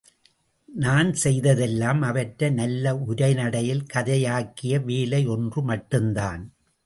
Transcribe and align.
நான் 0.69 1.13
செய்ததெல்லாம் 1.13 2.01
அவற்றை 2.01 2.49
நல்ல 2.51 2.95
உரைநடையில் 2.95 3.85
கதையாக்கிய 3.93 4.83
வேலை 4.83 5.21
ஒன்று 5.27 5.61
மட்டும்தான். 5.61 6.43